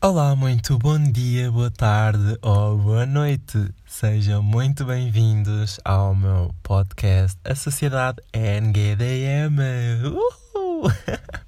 [0.00, 3.74] Olá, muito bom dia, boa tarde ou boa noite.
[3.84, 9.58] Sejam muito bem-vindos ao meu podcast A Sociedade NGDM.
[10.04, 10.88] Uhul!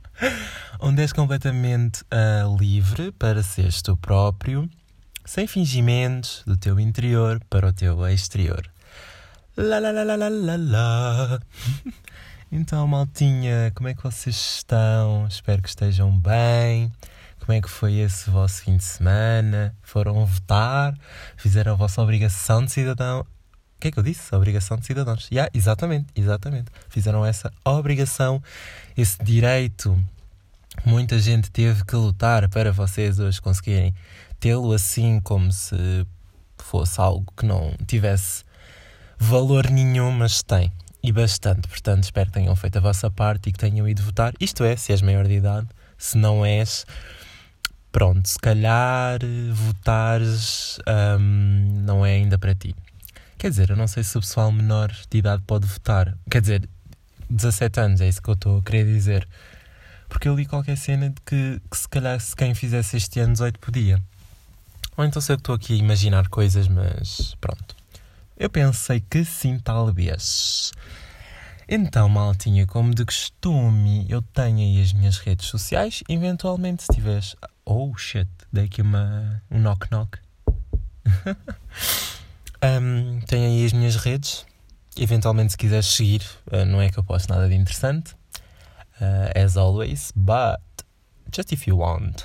[0.82, 4.69] Onde és completamente uh, livre para seres tu próprio,
[5.24, 8.69] sem fingimentos, do teu interior para o teu exterior.
[9.56, 11.40] Lá, lá, lá, lá, lá, lá.
[12.53, 15.24] Então, maltinha, como é que vocês estão?
[15.28, 16.91] Espero que estejam bem.
[17.51, 19.74] Como é que foi esse vosso fim de semana?
[19.82, 20.96] Foram votar?
[21.36, 23.23] Fizeram a vossa obrigação de cidadão?
[23.23, 24.32] O que é que eu disse?
[24.32, 25.28] Obrigação de cidadãos.
[25.32, 26.70] Yeah, exatamente, exatamente.
[26.88, 28.40] Fizeram essa obrigação,
[28.96, 30.00] esse direito.
[30.84, 33.92] Muita gente teve que lutar para vocês hoje conseguirem
[34.38, 36.06] tê-lo assim como se
[36.56, 38.45] fosse algo que não tivesse
[39.18, 41.66] valor nenhum, mas tem e bastante.
[41.66, 44.34] Portanto, espero que tenham feito a vossa parte e que tenham ido votar.
[44.38, 45.66] Isto é, se és maior de idade,
[45.98, 46.87] se não és,
[47.92, 49.18] pronto, se calhar
[49.52, 50.78] votares
[51.18, 52.74] um, não é ainda para ti.
[53.38, 56.16] Quer dizer, eu não sei se o pessoal menor de idade pode votar.
[56.30, 56.68] Quer dizer,
[57.30, 59.26] 17 anos, é isso que eu estou a querer dizer.
[60.09, 63.32] Porque eu li qualquer cena de que, que se calhar se quem fizesse este ano
[63.32, 64.03] 18 podia.
[64.97, 67.77] Ou então sei que estou aqui a imaginar coisas, mas pronto.
[68.37, 70.72] Eu pensei que sim, talvez.
[71.69, 76.03] Então, maltinha, como de costume, eu tenho aí as minhas redes sociais.
[76.09, 77.37] Eventualmente, se tiveres.
[77.73, 80.19] Oh shit, dei aqui uma, um knock-knock.
[82.61, 84.45] um, tenho aí as minhas redes.
[84.97, 88.17] Eventualmente, se quiseres seguir, uh, não é que eu posto nada de interessante.
[89.01, 90.59] Uh, as always, but
[91.33, 92.23] just if you want.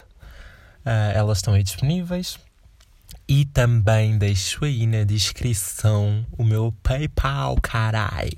[0.84, 2.40] Uh, elas estão aí disponíveis.
[3.28, 8.32] E também deixo aí na descrição o meu PayPal, carai.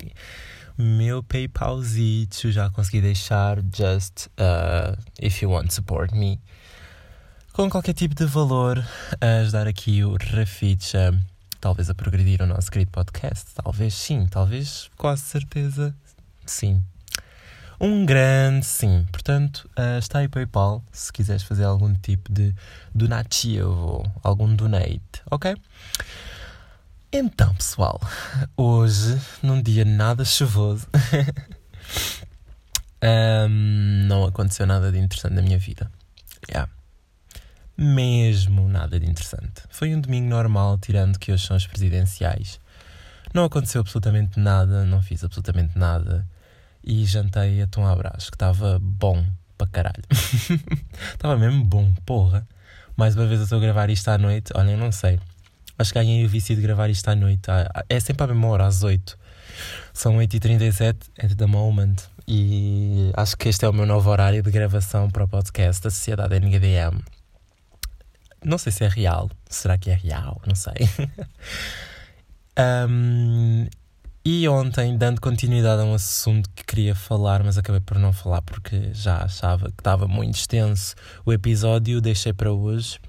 [0.77, 6.41] Meu PayPalzito já consegui deixar just uh, if you want support me.
[7.57, 8.87] Com qualquer tipo de valor,
[9.19, 11.19] a ajudar aqui o Raficha,
[11.59, 13.55] talvez a progredir o nosso querido podcast.
[13.55, 15.91] Talvez sim, talvez quase certeza
[16.45, 16.83] sim.
[17.81, 19.07] Um grande sim.
[19.11, 22.53] Portanto, uh, está aí PayPal se quiseres fazer algum tipo de
[22.93, 25.55] donativo, algum donate, ok?
[27.11, 27.99] Então, pessoal,
[28.55, 30.85] hoje, num dia nada chuvoso,
[33.49, 35.91] um, não aconteceu nada de interessante na minha vida.
[36.47, 36.76] Yeah.
[37.77, 39.61] Mesmo nada de interessante.
[39.69, 42.59] Foi um domingo normal, tirando que hoje são as presidenciais.
[43.33, 46.25] Não aconteceu absolutamente nada, não fiz absolutamente nada
[46.83, 49.23] e jantei atum à brás, que estava bom
[49.57, 50.03] para caralho.
[51.13, 52.47] Estava mesmo bom, porra.
[52.95, 55.19] Mais uma vez eu estou a gravar isto à noite, olha, eu não sei.
[55.77, 57.43] Acho que ganhei o vício de gravar isto à noite.
[57.89, 59.17] É sempre à mesma hora, às 8.
[59.93, 61.95] São 8h37 at the moment.
[62.27, 65.91] E acho que este é o meu novo horário de gravação para o podcast da
[65.91, 67.03] Sociedade NGDM.
[68.47, 69.29] Não sei se é real.
[69.49, 70.41] Será que é real?
[70.47, 70.73] Não sei.
[72.89, 73.67] um,
[74.23, 78.41] e ontem, dando continuidade a um assunto que queria falar, mas acabei por não falar
[78.41, 82.99] porque já achava que estava muito extenso o episódio, deixei para hoje.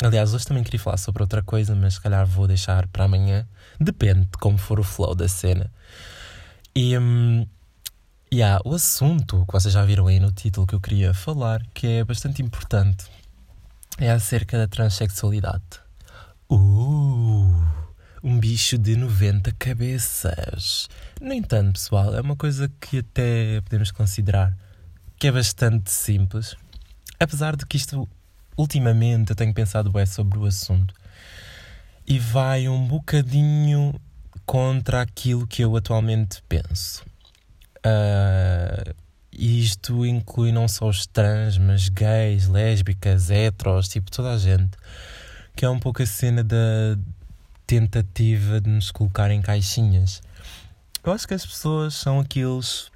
[0.00, 3.46] Aliás, hoje também queria falar sobre outra coisa, mas se calhar vou deixar para amanhã.
[3.80, 5.72] Depende de como for o flow da cena.
[6.74, 7.44] E um,
[8.32, 11.86] yeah, o assunto que vocês já viram aí no título que eu queria falar, que
[11.86, 13.06] é bastante importante,
[13.98, 15.80] é acerca da transexualidade.
[16.50, 17.64] Uh!
[18.24, 20.88] um bicho de 90 cabeças.
[21.20, 24.56] No entanto, pessoal, é uma coisa que até podemos considerar
[25.18, 26.56] que é bastante simples.
[27.20, 28.08] Apesar de que isto,
[28.56, 30.94] ultimamente, eu tenho pensado bem sobre o assunto
[32.06, 33.94] e vai um bocadinho
[34.46, 37.04] contra aquilo que eu atualmente penso.
[37.84, 38.94] Uh,
[39.38, 44.76] isto inclui não só os trans, mas gays, lésbicas, heteros, tipo toda a gente.
[45.56, 46.96] Que é um pouco a cena da,
[47.66, 50.22] tentativa de nos colocar em caixinhas.
[51.02, 52.90] Eu acho que as pessoas são aqueles.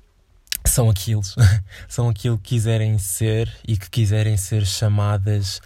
[0.65, 1.34] São aqueles.
[1.88, 5.60] são aquilo que quiserem ser e que quiserem ser chamadas.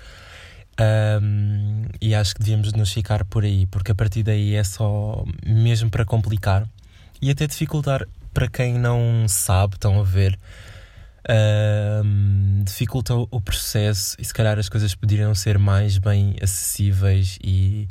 [0.81, 5.23] Um, e acho que devíamos nos ficar por aí, porque a partir daí é só
[5.47, 6.67] mesmo para complicar
[7.21, 10.39] e até dificultar para quem não sabe, estão a ver.
[12.05, 17.87] Um, dificulta o processo e se calhar as coisas poderiam ser mais bem acessíveis e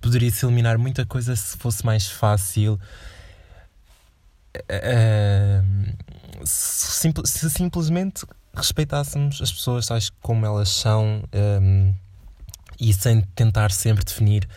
[0.00, 2.78] poderia-se eliminar muita coisa se fosse mais fácil.
[4.56, 5.94] Uh,
[6.44, 8.24] se, se, simplesmente
[8.54, 11.94] respeitássemos as pessoas tais como elas são um,
[12.80, 14.48] e sem tentar sempre definir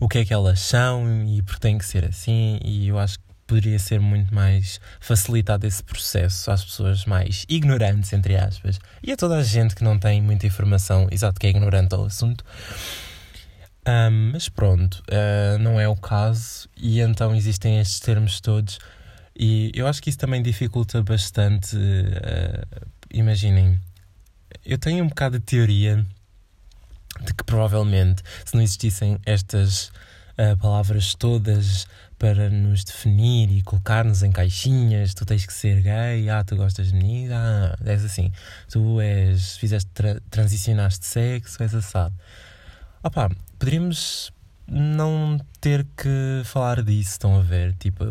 [0.00, 2.58] o que é que elas são e porque tem que ser assim.
[2.64, 8.36] E eu acho poderia ser muito mais facilitado esse processo às pessoas mais ignorantes, entre
[8.36, 11.94] aspas, e a toda a gente que não tem muita informação, exato, que é ignorante
[11.94, 12.44] ao assunto.
[13.88, 18.78] Um, mas pronto, uh, não é o caso, e então existem estes termos todos,
[19.38, 21.76] e eu acho que isso também dificulta bastante.
[21.76, 23.78] Uh, imaginem,
[24.64, 26.04] eu tenho um bocado de teoria
[27.20, 29.88] de que provavelmente, se não existissem estas
[30.38, 31.86] uh, palavras todas
[32.18, 36.88] para nos definir e colocar-nos em caixinhas, tu tens que ser gay, ah, tu gostas
[36.88, 38.32] de mim, ah, és assim,
[38.70, 42.14] tu és, fizeste, tra transicionaste de sexo, és assado.
[43.02, 44.32] Opá, poderíamos
[44.68, 47.74] não ter que falar disso, estão a ver?
[47.74, 48.04] Tipo,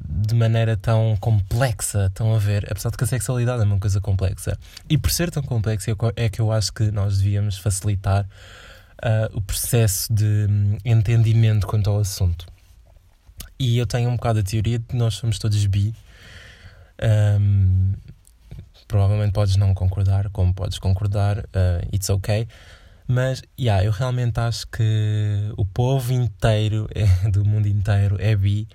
[0.00, 2.66] de maneira tão complexa, estão a ver?
[2.70, 4.58] Apesar de que a sexualidade é uma coisa complexa.
[4.88, 8.26] E por ser tão complexa, é que eu acho que nós devíamos facilitar
[9.02, 12.46] uh, o processo de um, entendimento quanto ao assunto.
[13.58, 15.94] E eu tenho um bocado a teoria de que nós somos todos bi.
[17.02, 17.94] Um,
[18.86, 22.46] provavelmente podes não concordar, como podes concordar, uh, it's ok.
[23.06, 28.68] Mas, yeah, eu realmente acho que o povo inteiro, é, do mundo inteiro, é bi.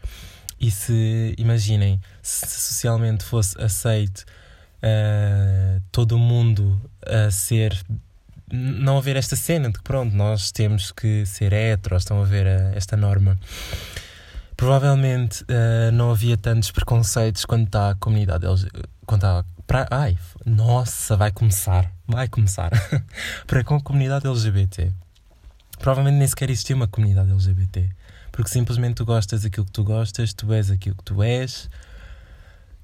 [0.59, 4.25] E se, imaginem, se socialmente fosse aceito
[4.77, 7.77] uh, todo mundo a ser.
[8.51, 12.45] Não haver esta cena de que, pronto, nós temos que ser heteros, estão a ver
[12.45, 13.37] uh, esta norma.
[14.57, 18.89] Provavelmente uh, não havia tantos preconceitos está a comunidade LGBT.
[19.05, 19.45] Quando está.
[19.65, 22.71] Pra, ai, nossa, vai começar vai começar
[23.45, 24.91] para com a comunidade LGBT.
[25.79, 27.89] Provavelmente nem sequer existia uma comunidade LGBT.
[28.31, 31.69] Porque simplesmente tu gostas daquilo que tu gostas, tu és aquilo que tu és.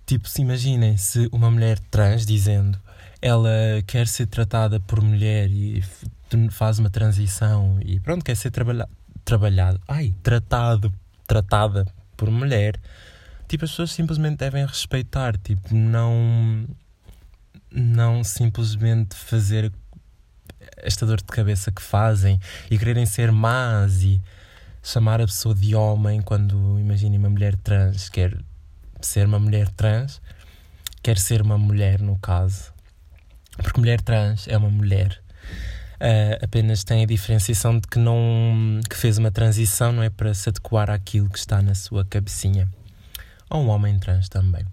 [0.06, 2.78] Tipo, se imaginem se uma mulher trans dizendo
[3.22, 3.50] ela
[3.88, 5.82] quer ser tratada por mulher e
[6.50, 8.90] faz uma transição e pronto, quer ser trabalha
[9.24, 10.94] trabalhado, ai, tratado,
[11.26, 11.86] tratada
[12.16, 12.80] por mulher.
[13.48, 16.68] Tipo, as pessoas simplesmente devem respeitar, tipo, não
[17.76, 19.72] não simplesmente fazer
[20.78, 22.40] esta dor de cabeça que fazem
[22.70, 24.22] e quererem ser más e
[24.82, 28.38] chamar a pessoa de homem quando imaginem uma mulher trans quer
[29.02, 30.22] ser uma mulher trans
[31.02, 32.72] quer ser uma mulher no caso
[33.58, 35.22] porque mulher trans é uma mulher
[35.96, 40.34] uh, apenas tem a diferenciação de que não que fez uma transição não é para
[40.34, 42.68] se adequar àquilo que está na sua cabecinha
[43.50, 44.66] ou um homem trans também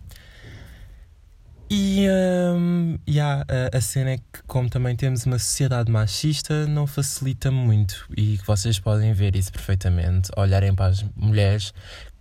[1.72, 7.48] e um, yeah, a, cena é que, como também temos uma sociedade machista, não facilita
[7.48, 8.08] muito.
[8.16, 11.72] E vocês podem ver isso perfeitamente, olharem para as mulheres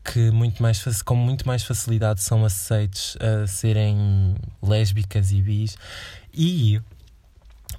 [0.04, 5.78] que muito mais, com muito mais facilidade são aceitos a serem lésbicas e bis.
[6.32, 6.80] E,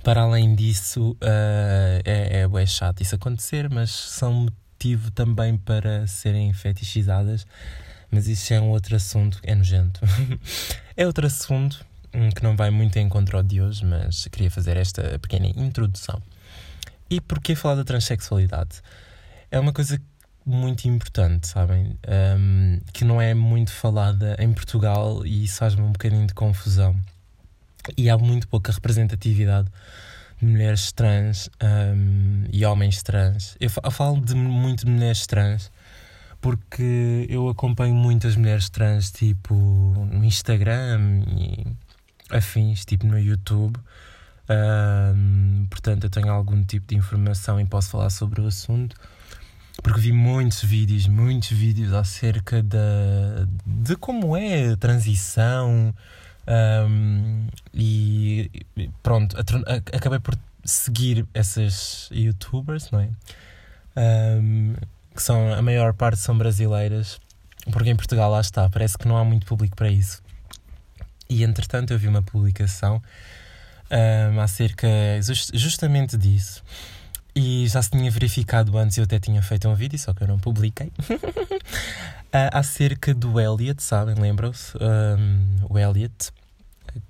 [0.03, 6.07] para além disso, uh, é, é, é chato isso acontecer, mas são motivo também para
[6.07, 7.47] serem fetichizadas
[8.11, 10.01] mas isso é um outro assunto, é nojento.
[10.97, 14.77] é outro assunto hum, que não vai muito em contra de hoje, mas queria fazer
[14.77, 16.21] esta pequena introdução.
[17.09, 18.83] E porquê falar da transexualidade?
[19.51, 20.01] É uma coisa
[20.45, 21.97] muito importante, sabem?
[22.37, 26.97] Um, que não é muito falada em Portugal e isso faz-me um bocadinho de confusão.
[27.97, 29.69] E há muito pouca representatividade
[30.41, 33.57] de mulheres trans um, e homens trans.
[33.61, 35.71] Eu, falo de muito de mulheres trans
[36.41, 41.67] porque eu acompanho muitas mulheres trans, tipo, no Instagram e
[42.31, 43.79] afins, tipo, no YouTube.
[44.49, 48.97] Um, portanto, eu tenho algum tipo de informação e posso falar sobre o assunto.
[49.83, 55.95] Porque vi muitos vídeos, muitos vídeos acerca da, de como é a transição.
[56.51, 58.51] Um, e
[59.03, 59.37] pronto,
[59.93, 63.09] acabei por seguir essas youtubers, não é?
[63.97, 64.75] Um,
[65.15, 67.21] que são a maior parte são brasileiras,
[67.73, 70.23] porque em Portugal lá está, parece que não há muito público para isso.
[71.29, 73.01] E entretanto eu vi uma publicação
[73.91, 74.89] um, acerca
[75.23, 76.63] just, justamente disso.
[77.35, 80.27] E já se tinha verificado antes, eu até tinha feito um vídeo, só que eu
[80.27, 80.89] não publiquei.
[80.89, 81.21] uh,
[82.53, 84.17] acerca do Elliot, sabem?
[84.17, 84.77] Lembram-se?
[84.79, 86.33] Um, o Elliot,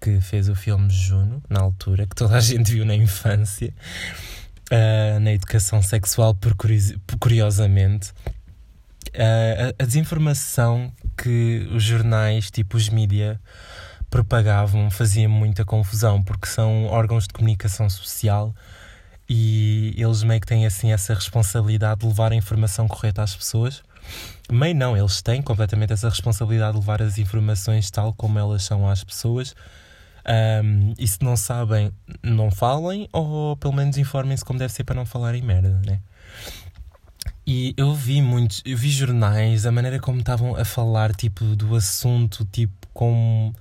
[0.01, 3.73] que fez o filme Juno, na altura, que toda a gente viu na infância
[4.71, 6.55] uh, na educação sexual, por
[7.19, 8.11] curiosamente.
[9.09, 13.41] Uh, a, a, desinformação que os jornais, tipo os mídia,
[14.09, 18.55] propagavam fazia muita confusão, porque são órgãos de comunicação social
[19.29, 23.83] e eles meio que têm assim essa responsabilidade de levar a informação correta às pessoas.
[24.51, 28.89] Meio não, eles têm completamente essa responsabilidade de levar as informações tal como elas são
[28.89, 29.55] às pessoas
[30.27, 31.93] um, e se não sabem,
[32.23, 36.01] não falem, ou pelo menos informem-se como deve ser para não falarem merda, né?
[37.47, 41.75] E eu vi muitos, eu vi jornais, a maneira como estavam a falar, tipo, do
[41.75, 43.55] assunto, tipo, como.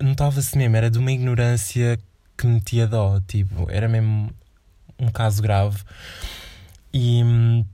[0.00, 1.98] Notava-se mesmo, era de uma ignorância
[2.36, 4.30] que metia dó, tipo, era mesmo
[4.98, 5.82] um caso grave.
[6.92, 7.64] E.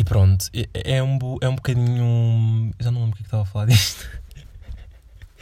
[0.00, 2.72] E pronto, é, um, é um bocadinho.
[2.80, 4.08] Já não lembro o que, é estava a falar disto.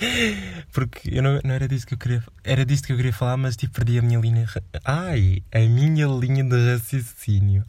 [0.74, 2.24] Porque eu não, não era disto que eu queria.
[2.42, 4.48] Era disto que eu queria falar, mas tipo perdi a minha linha.
[4.84, 5.44] Ai!
[5.54, 7.64] A minha linha de raciocínio.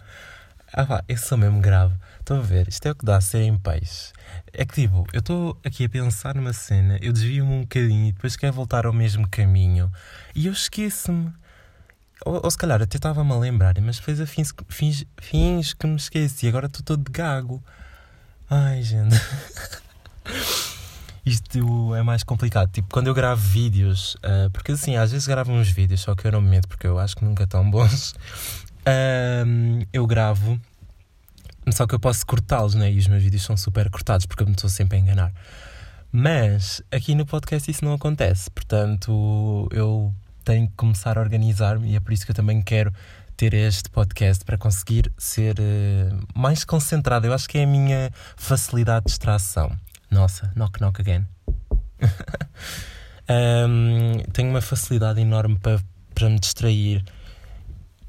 [0.74, 1.94] Ah pá, eu sou mesmo grave.
[2.22, 2.68] Estão a ver?
[2.68, 4.12] Isto é o que dá ser em peixe.
[4.52, 8.12] É que tipo, eu estou aqui a pensar numa cena, eu desvio-me um bocadinho e
[8.14, 9.92] depois quero voltar ao mesmo caminho.
[10.34, 11.32] E eu esqueço-me.
[12.26, 15.88] Ou, ou, se calhar até estava-me a lembrar, mas depois a fins, fins, fins que
[15.88, 16.48] me esqueci.
[16.48, 17.64] Agora estou todo de gago.
[18.50, 19.16] Ai, gente.
[21.26, 22.72] Isto é mais complicado.
[22.72, 26.26] Tipo, quando eu gravo vídeos, uh, porque assim, às vezes gravo uns vídeos, só que
[26.26, 28.16] eu não me meto porque eu acho que nunca estão bons.
[28.80, 30.60] Uh, eu gravo,
[31.72, 32.92] só que eu posso cortá-los, né?
[32.92, 35.32] E os meus vídeos são super cortados porque eu me estou sempre a enganar.
[36.12, 40.12] Mas aqui no podcast isso não acontece, portanto eu
[40.50, 42.92] tenho que começar a organizar-me e é por isso que eu também quero
[43.38, 47.28] ter este podcast para conseguir ser uh, mais concentrado.
[47.28, 49.72] Eu acho que é a minha facilidade de distração.
[50.10, 51.28] Nossa, knock knock again.
[53.30, 55.80] um, tenho uma facilidade enorme para,
[56.16, 57.06] para me distrair.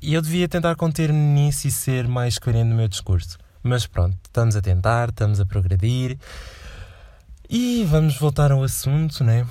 [0.00, 3.36] E eu devia tentar conter-me nisso e ser mais coerente no meu discurso.
[3.62, 6.16] Mas pronto, estamos a tentar, estamos a progredir.
[7.50, 9.46] E vamos voltar ao assunto, né?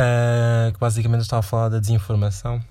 [0.00, 2.62] Uh, que basicamente estava a falar da desinformação.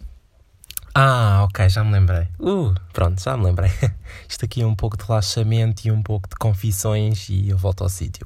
[0.96, 2.28] Ah, ok, já me lembrei.
[2.40, 3.70] Uh, pronto, já me lembrei.
[4.28, 7.84] Isto aqui é um pouco de relaxamento e um pouco de confissões e eu volto
[7.84, 8.26] ao sítio.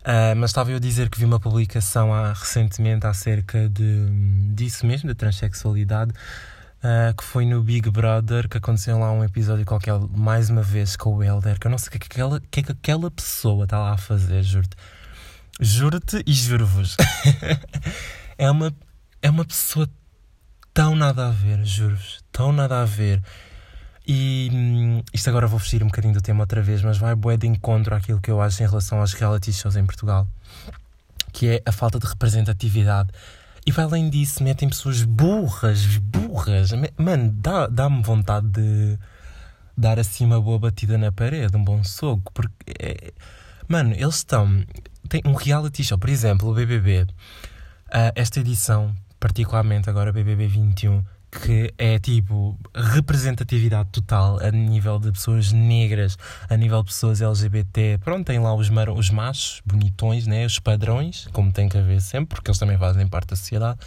[0.00, 4.08] Uh, mas estava eu a dizer que vi uma publicação há, recentemente acerca de,
[4.54, 6.10] disso mesmo, da transexualidade,
[6.82, 10.96] uh, que foi no Big Brother, que aconteceu lá um episódio qualquer, mais uma vez
[10.96, 12.72] com o Elder, que eu não sei o que, é que, aquela, que, é que
[12.72, 14.76] aquela pessoa está lá a fazer, juro-te.
[15.60, 16.96] Juro-te e juro-vos.
[18.38, 18.74] é, uma,
[19.20, 19.88] é uma pessoa
[20.72, 23.22] tão nada a ver, juro-vos, tão nada a ver.
[24.06, 27.36] E hum, isto agora vou fugir um bocadinho do tema outra vez, mas vai bué
[27.36, 30.26] de encontro àquilo que eu acho em relação aos reality shows em Portugal,
[31.32, 33.10] que é a falta de representatividade.
[33.66, 36.70] E para além disso, metem pessoas burras, burras.
[36.96, 38.98] Mano, dá-me dá vontade de
[39.76, 42.72] dar assim uma boa batida na parede, um bom soco, porque.
[42.78, 43.12] É...
[43.68, 44.64] Mano, eles estão.
[45.08, 47.02] Tem um reality show, por exemplo, o BBB.
[47.02, 47.06] Uh,
[47.90, 55.12] ah, esta edição, particularmente agora, BBB 21, que é tipo representatividade total a nível de
[55.12, 57.98] pessoas negras, a nível de pessoas LGBT.
[58.04, 60.44] Pronto, tem lá os, mar os machos bonitões, né?
[60.44, 63.78] os padrões, como tem que haver sempre, porque eles também fazem parte da sociedade.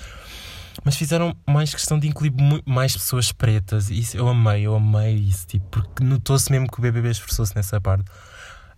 [0.83, 2.33] Mas fizeram mais questão de incluir
[2.65, 3.89] mais pessoas pretas.
[3.89, 7.79] Isso eu amei, eu amei isso, tipo, porque notou-se mesmo que o BBB esforçou-se nessa
[7.79, 8.05] parte.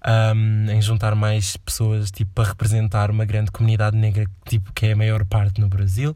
[0.08, 4.92] Um, em juntar mais pessoas tipo, para representar uma grande comunidade negra tipo, que é
[4.92, 6.16] a maior parte no Brasil.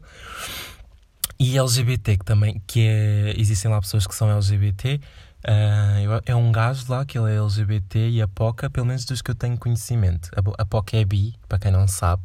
[1.40, 5.00] E LGBT que também, que é, existem lá pessoas que são LGBT.
[5.42, 9.06] Uh, ah, é um gajo lá que ele é LGBT e a Poca, pelo menos
[9.06, 10.30] dos que eu tenho conhecimento.
[10.36, 12.22] A, a Poca é bi, para quem não sabe.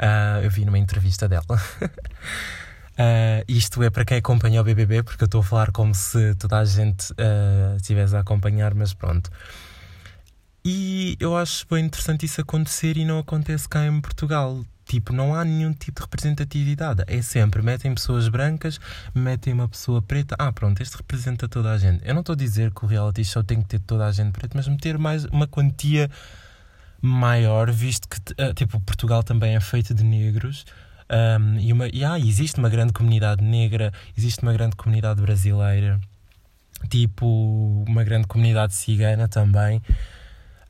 [0.00, 1.44] Uh, eu vi numa entrevista dela.
[2.94, 6.34] Uh, isto é para quem acompanha o BBB, porque eu estou a falar como se
[6.36, 7.12] toda a gente
[7.76, 9.30] estivesse a acompanhar, mas pronto.
[10.64, 14.64] E eu acho bem interessante isso acontecer e não acontece cá em Portugal.
[14.84, 17.04] Tipo, não há nenhum tipo de representatividade.
[17.06, 18.80] É sempre, metem pessoas brancas,
[19.14, 20.34] metem uma pessoa preta.
[20.38, 22.06] Ah, pronto, este representa toda a gente.
[22.06, 24.32] Eu não estou a dizer que o reality show tem que ter toda a gente
[24.32, 26.10] preta, mas meter mais uma quantia
[27.02, 30.64] maior, visto que, ah, tipo, Portugal também é feito de negros.
[31.10, 36.00] Um, e, uma, e ah, existe uma grande comunidade negra, existe uma grande comunidade brasileira,
[36.90, 39.82] tipo, uma grande comunidade cigana também.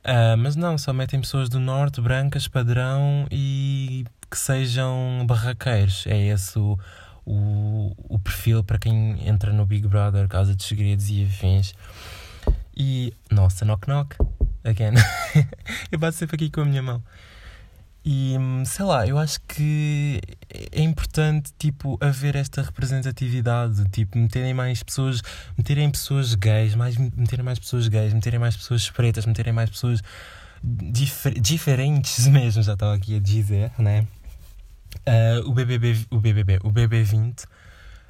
[0.03, 6.05] Uh, mas não, só metem pessoas do norte, brancas, padrão e que sejam barraqueiros.
[6.07, 6.79] É esse o,
[7.25, 11.73] o, o perfil para quem entra no Big Brother, Casa dos Segredos e afins.
[12.75, 14.15] E, nossa, knock knock,
[14.63, 14.93] again.
[15.91, 17.03] eu bato sempre aqui com a minha mão.
[18.05, 20.21] E sei lá, eu acho que
[20.71, 25.21] é importante tipo haver esta representatividade, tipo meterem mais pessoas,
[25.57, 30.01] meterem pessoas gays, mais meterem mais pessoas gays, meterem mais pessoas pretas, meterem mais pessoas
[30.63, 34.07] difer diferentes mesmo, já estava aqui a dizer, né?
[35.07, 37.45] Uh, o BBB, o BBB, o BB20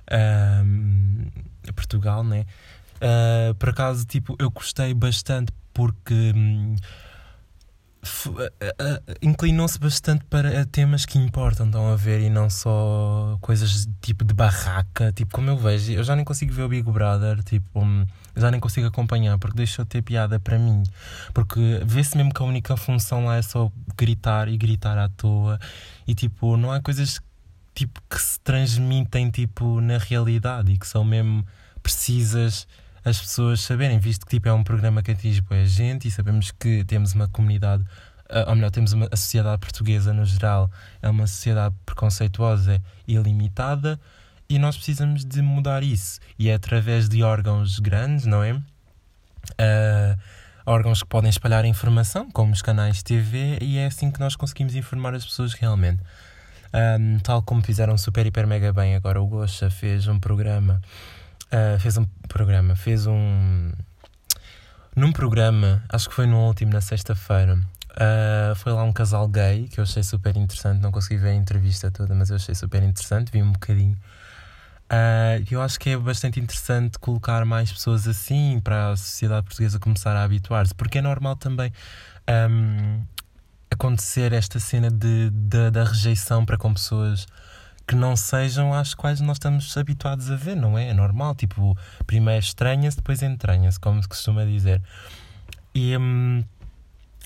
[0.10, 2.46] uh, Portugal, né?
[2.98, 6.76] Uh, por acaso, tipo, eu gostei bastante porque um,
[9.22, 14.34] inclinou-se bastante para temas que importam, estão a ver, e não só coisas tipo de
[14.34, 15.92] barraca, tipo como eu vejo.
[15.92, 19.58] Eu já nem consigo ver o Big Brother, tipo, hum, já nem consigo acompanhar porque
[19.58, 20.84] deixou de ter piada para mim.
[21.34, 25.60] Porque vê-se mesmo que a única função lá é só gritar e gritar à toa,
[26.08, 27.20] e tipo, não há coisas
[27.76, 31.46] tipo que se transmitem tipo na realidade e que são mesmo
[31.82, 32.68] precisas
[33.10, 36.52] as pessoas saberem, visto que tipo, é um programa que atinge boa gente e sabemos
[36.52, 37.84] que temos uma comunidade,
[38.30, 40.70] ah, ou melhor, temos uma, a sociedade portuguesa no geral,
[41.02, 44.00] é uma sociedade preconceituosa e limitada
[44.48, 46.20] e nós precisamos de mudar isso.
[46.38, 48.54] E é através de órgãos grandes, não é?
[48.54, 50.18] Uh,
[50.66, 54.76] órgãos que podem espalhar informação, como os canais TV, e é assim que nós conseguimos
[54.76, 56.02] informar as pessoas realmente.
[56.72, 58.96] Um, tal como fizeram super, hiper, mega bem.
[58.96, 60.82] Agora o Gosha fez um programa
[61.52, 63.72] Uh, fez um programa, fez um.
[64.96, 69.68] Num programa, acho que foi no último, na sexta-feira, uh, foi lá um casal gay
[69.68, 70.82] que eu achei super interessante.
[70.82, 73.98] Não consegui ver a entrevista toda, mas eu achei super interessante, vi um bocadinho.
[74.92, 79.80] Uh, eu acho que é bastante interessante colocar mais pessoas assim para a sociedade portuguesa
[79.80, 81.72] começar a habituar-se, porque é normal também
[82.28, 83.04] um,
[83.70, 87.28] acontecer esta cena de, de, da rejeição para com pessoas
[87.90, 90.90] que não sejam às quais nós estamos habituados a ver, não é?
[90.90, 94.80] É normal, tipo, primeiro estranha-se, depois entranha-se, como se costuma dizer.
[95.74, 96.44] E, hum,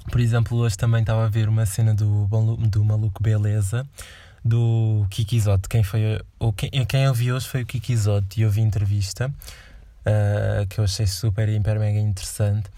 [0.10, 2.30] por exemplo, hoje também estava a ver uma cena do,
[2.60, 3.86] do Maluco Beleza,
[4.44, 5.68] do Kiki Isote.
[5.68, 8.62] Quem, foi, ou quem, quem eu vi hoje foi o Kiki Isote e eu vi
[8.62, 12.70] entrevista, uh, que eu achei super, hiper, mega interessante.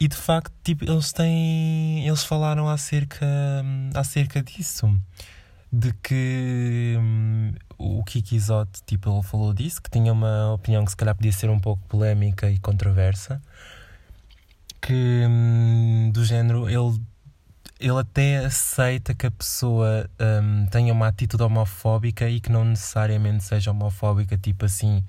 [0.00, 2.04] E de facto, tipo, eles têm.
[2.04, 3.24] Eles falaram acerca,
[3.64, 4.92] hum, acerca disso
[5.72, 10.90] de que hum, o Kiki Isote, tipo, ele falou disso, que tinha uma opinião que
[10.90, 13.42] se calhar podia ser um pouco polémica e controversa,
[14.80, 17.00] que hum, do género, ele,
[17.80, 20.08] ele até aceita que a pessoa
[20.42, 25.02] hum, tenha uma atitude homofóbica e que não necessariamente seja homofóbica, tipo assim,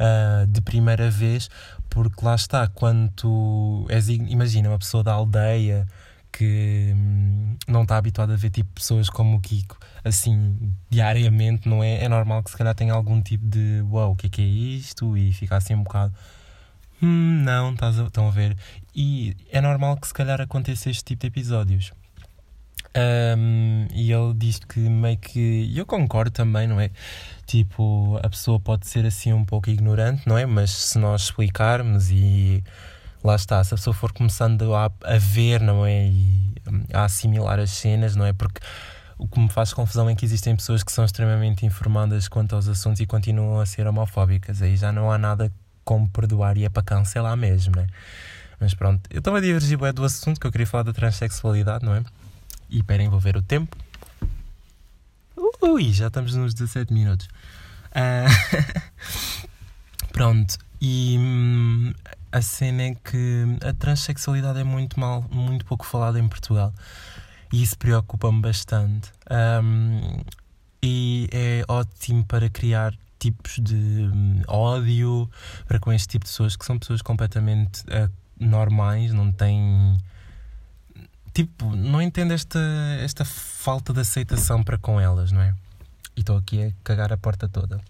[0.00, 1.50] uh, de primeira vez,
[1.90, 5.86] porque lá está, quando tu és, imagina, uma pessoa da aldeia
[6.36, 11.82] que hum, não está habituada a ver tipo pessoas como o Kiko assim diariamente, não
[11.82, 12.04] é?
[12.04, 14.44] É normal que se calhar tenha algum tipo de wow, o que é que é
[14.44, 15.16] isto?
[15.16, 16.14] E fica assim um bocado
[17.02, 18.56] hum, não, estás a, estão a ver?
[18.94, 21.92] E é normal que se calhar aconteça este tipo de episódios.
[22.96, 25.70] Um, e ele diz que meio que.
[25.76, 26.90] Eu concordo também, não é?
[27.44, 30.46] Tipo, a pessoa pode ser assim um pouco ignorante, não é?
[30.46, 32.64] Mas se nós explicarmos e
[33.26, 36.06] lá está, se a pessoa for começando a, a ver, não é?
[36.06, 36.54] E
[36.92, 38.32] a assimilar as cenas, não é?
[38.32, 38.60] Porque
[39.18, 42.68] o que me faz confusão é que existem pessoas que são extremamente informadas quanto aos
[42.68, 44.62] assuntos e continuam a ser homofóbicas.
[44.62, 45.52] Aí já não há nada
[45.84, 47.86] como perdoar e é para cancelar mesmo, né?
[48.60, 51.94] Mas pronto, eu estava a divergir do assunto que eu queria falar da transexualidade, não
[51.94, 52.02] é?
[52.70, 53.76] E para envolver o tempo.
[55.60, 57.28] Ui, já estamos nos 17 minutos.
[57.90, 59.48] Uh...
[60.12, 61.92] pronto, e hum,
[62.32, 66.72] a cena é que a transexualidade é muito mal, muito pouco falada em Portugal
[67.52, 69.12] e isso preocupa-me bastante.
[69.30, 70.20] Um,
[70.82, 75.28] e é ótimo para criar tipos de um, ódio
[75.66, 79.96] para com este tipo de pessoas que são pessoas completamente uh, normais, não têm.
[81.32, 82.60] Tipo, não entendo esta,
[83.00, 85.54] esta falta de aceitação para com elas, não é?
[86.16, 87.80] E estou aqui a cagar a porta toda.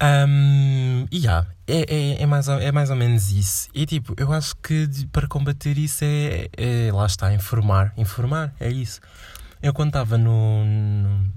[0.00, 3.68] Um, e yeah, é, é, é, mais, é mais ou menos isso.
[3.74, 7.92] E tipo, eu acho que para combater isso é, é lá está, informar.
[7.96, 9.00] Informar, é isso.
[9.60, 11.30] Eu quando estava no, no,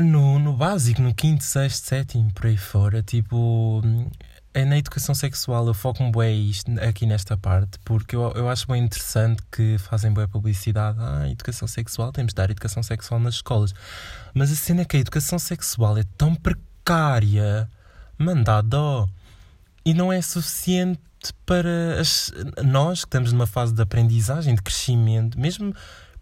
[0.00, 3.82] no, no básico, no quinto, sexto, sétimo, por aí fora, tipo,
[4.64, 6.50] na educação sexual eu foco-me bem
[6.88, 10.98] aqui nesta parte, porque eu, eu acho bem interessante que fazem boa publicidade.
[11.00, 13.74] Ah, educação sexual, temos de dar educação sexual nas escolas.
[14.34, 17.68] Mas a cena é que a educação sexual é tão precária,
[18.16, 18.78] mandada
[19.84, 21.00] e não é suficiente
[21.44, 22.32] para as,
[22.64, 25.74] nós que estamos numa fase de aprendizagem, de crescimento, mesmo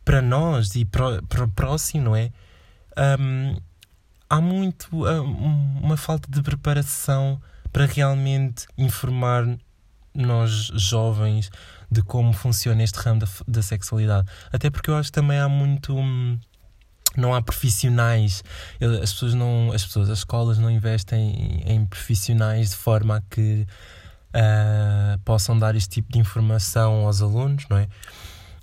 [0.04, 2.30] para nós e para, para o próximo, não é?
[3.18, 3.56] Um,
[4.28, 7.40] há muito um, uma falta de preparação
[7.76, 9.44] para realmente informar
[10.14, 11.50] nós jovens
[11.90, 14.26] de como funciona este ramo da, da sexualidade.
[14.50, 15.94] Até porque eu acho que também há muito.
[15.94, 16.38] Hum,
[17.18, 18.42] não há profissionais,
[18.80, 23.66] as pessoas, não, as pessoas, as escolas não investem em, profissionais de forma a que
[24.34, 27.88] uh, possam dar este tipo de informação aos alunos, não é?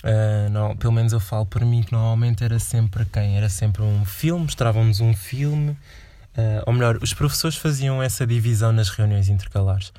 [0.03, 3.37] Uh, não, pelo menos eu falo por mim que normalmente era sempre quem?
[3.37, 5.77] Era sempre um filme, mostravam-nos um filme
[6.37, 9.93] Uh, ou melhor, os professores faziam essa divisão nas reuniões intercalares.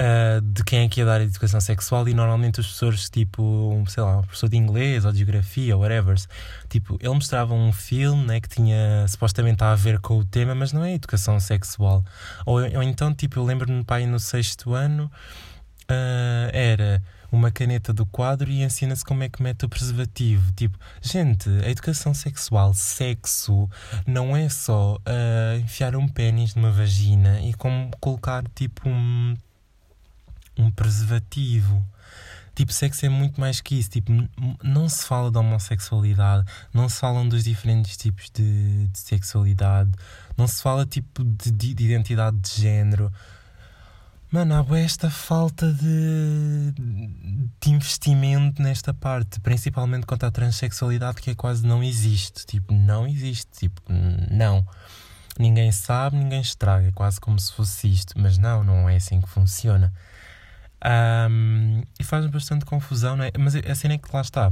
[0.00, 4.02] uh, de quem é que ia dar educação sexual e normalmente os professores, tipo, sei
[4.02, 6.16] lá, um professor de inglês ou de geografia ou whatever,
[6.68, 10.72] tipo, ele mostrava um filme né, que tinha supostamente a ver com o tema, mas
[10.72, 12.04] não é educação sexual.
[12.46, 15.10] Ou, ou então, tipo, eu lembro-me, pai, no sexto ano,
[15.90, 17.02] uh, era
[17.32, 20.52] uma caneta do quadro e ensina-se como é que mete o preservativo.
[20.52, 23.68] Tipo, gente, a educação sexual, sexo,
[24.06, 29.34] não é só uh, enfiar um pênis numa vagina e como colocar tipo um
[30.58, 31.84] um preservativo.
[32.54, 33.90] Tipo, sexo é muito mais que isso.
[33.90, 34.12] Tipo,
[34.62, 39.90] não se fala da homossexualidade, não se falam dos diferentes tipos de, de sexualidade,
[40.36, 43.10] não se fala tipo de, de, de identidade de género.
[44.32, 46.72] Mano, há esta falta de,
[47.60, 52.46] de investimento nesta parte, principalmente quanto à transexualidade, que é quase não existe.
[52.46, 53.50] Tipo, não existe.
[53.52, 53.82] Tipo,
[54.30, 54.66] não.
[55.38, 56.88] Ninguém sabe, ninguém estraga.
[56.88, 58.14] É quase como se fosse isto.
[58.16, 59.92] Mas não, não é assim que funciona.
[61.30, 63.32] Um, e faz bastante confusão, não é?
[63.38, 64.50] Mas a cena é que lá está.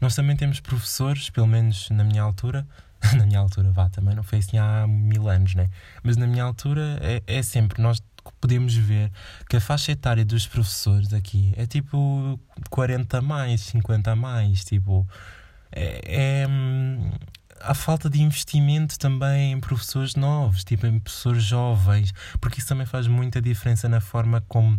[0.00, 2.66] Nós também temos professores, pelo menos na minha altura,
[3.16, 5.70] na minha altura, vá, também não foi assim há mil anos, né?
[6.02, 8.02] Mas na minha altura é, é sempre, nós
[8.40, 9.10] podemos ver
[9.48, 12.38] que a faixa etária dos professores aqui é tipo
[12.70, 15.06] 40 a mais, 50 a mais, tipo.
[15.74, 16.46] É, é,
[17.62, 22.86] a falta de investimento também em professores novos, tipo em professores jovens, porque isso também
[22.86, 24.74] faz muita diferença na forma como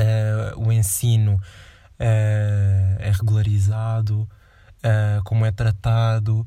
[0.00, 6.46] uh, o ensino uh, é regularizado, uh, como é tratado.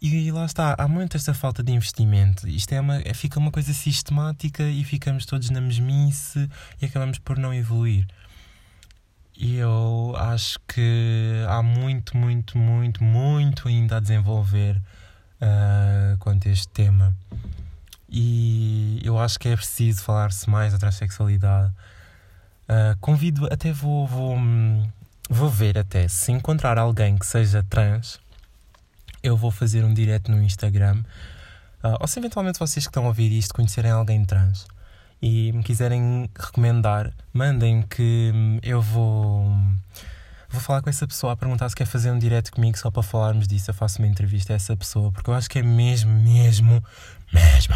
[0.00, 2.46] E lá está, há muito esta falta de investimento.
[2.46, 6.48] Isto é uma, fica uma coisa sistemática e ficamos todos na mesmice
[6.80, 8.06] e acabamos por não evoluir.
[9.38, 14.76] E eu acho que há muito, muito, muito, muito ainda a desenvolver
[15.40, 17.14] uh, quanto a este tema.
[18.08, 21.72] E eu acho que é preciso falar-se mais da transexualidade.
[22.68, 24.38] Uh, convido, até vou, vou,
[25.28, 28.18] vou ver até se encontrar alguém que seja trans,
[29.26, 31.02] eu vou fazer um direct no Instagram.
[31.82, 34.66] Uh, ou se eventualmente vocês que estão a ouvir isto conhecerem alguém trans
[35.20, 39.52] e me quiserem recomendar, mandem que eu vou
[40.48, 43.02] vou falar com essa pessoa a perguntar se quer fazer um direct comigo só para
[43.02, 43.70] falarmos disso.
[43.70, 46.82] Eu faço uma entrevista a essa pessoa porque eu acho que é mesmo, mesmo,
[47.32, 47.74] mesmo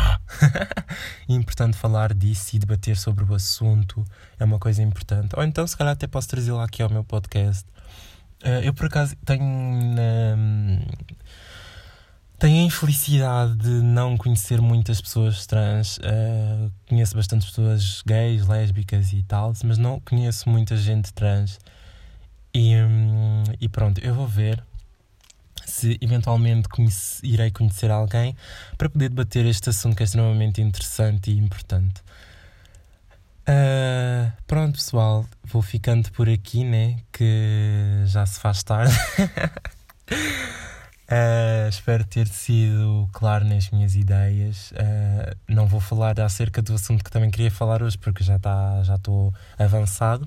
[1.28, 4.04] importante falar disso e debater sobre o assunto.
[4.38, 5.34] É uma coisa importante.
[5.36, 7.64] Ou então, se calhar, até posso trazê-la aqui ao meu podcast.
[8.42, 9.44] Uh, eu, por acaso, tenho.
[9.44, 10.80] Um,
[12.40, 15.98] tenho a infelicidade de não conhecer muitas pessoas trans.
[15.98, 21.60] Uh, conheço bastante pessoas gays, lésbicas e tal, mas não conheço muita gente trans.
[22.54, 24.64] E, um, e pronto, eu vou ver
[25.66, 26.66] se eventualmente
[27.22, 28.34] irei conhecer alguém
[28.76, 32.00] para poder debater este assunto que é extremamente interessante e importante.
[33.42, 36.96] Uh, pronto, pessoal, vou ficando por aqui, né?
[37.12, 38.94] Que já se faz tarde.
[41.10, 44.70] uh, espero ter sido claro nas minhas ideias.
[44.72, 48.82] Uh, não vou falar acerca do assunto que também queria falar hoje, porque já está
[48.82, 50.26] já estou avançado.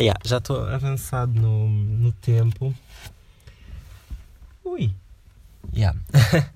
[0.00, 2.74] Yeah, já estou avançado no, no tempo.
[4.64, 4.90] Ui.
[5.74, 5.98] Yeah.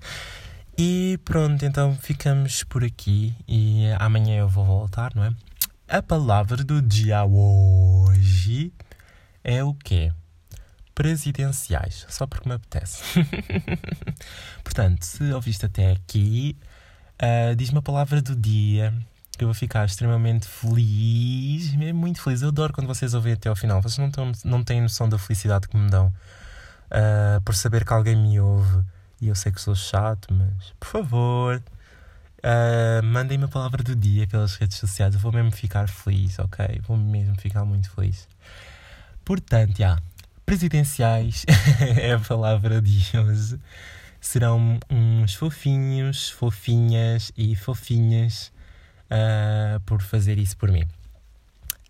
[0.77, 5.33] e pronto, então ficamos por aqui e amanhã eu vou voltar, não é?
[5.87, 8.73] A palavra do dia hoje
[9.43, 10.11] é o quê?
[10.97, 13.03] Presidenciais, só porque me apetece.
[14.65, 16.57] Portanto, se ouviste até aqui,
[17.21, 18.91] uh, diz-me a palavra do dia
[19.39, 22.41] eu vou ficar extremamente feliz, mesmo muito feliz.
[22.41, 23.79] Eu adoro quando vocês ouvem até ao final.
[23.79, 27.93] Vocês não, têm, não têm noção da felicidade que me dão uh, por saber que
[27.93, 28.83] alguém me ouve.
[29.21, 31.61] E eu sei que sou chato, mas por favor,
[32.39, 35.13] uh, mandem-me a palavra do dia pelas redes sociais.
[35.13, 36.81] Eu vou mesmo ficar feliz, ok?
[36.87, 38.27] Vou mesmo ficar muito feliz.
[39.23, 39.99] Portanto, já,
[40.47, 41.45] presidenciais
[42.01, 43.59] é a palavra de hoje.
[44.21, 48.51] Serão uns fofinhos, fofinhas e fofinhas
[49.11, 50.83] uh, por fazer isso por mim.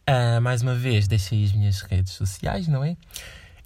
[0.09, 2.97] Uh, mais uma vez, deixei as minhas redes sociais, não é?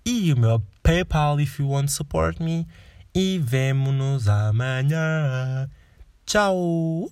[0.06, 2.68] E o meu PayPal if you want to support me.
[3.16, 5.70] E vemo-nos amanhã.
[6.26, 7.10] Tchau!